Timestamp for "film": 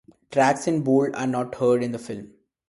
1.99-2.31